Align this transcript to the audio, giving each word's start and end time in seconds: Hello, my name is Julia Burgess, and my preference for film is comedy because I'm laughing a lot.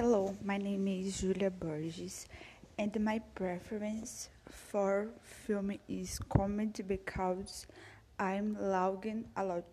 Hello, 0.00 0.34
my 0.42 0.56
name 0.56 0.88
is 0.88 1.20
Julia 1.20 1.50
Burgess, 1.50 2.26
and 2.78 2.98
my 3.04 3.18
preference 3.34 4.30
for 4.48 5.08
film 5.22 5.72
is 5.90 6.18
comedy 6.20 6.82
because 6.82 7.66
I'm 8.18 8.56
laughing 8.58 9.26
a 9.36 9.44
lot. 9.44 9.66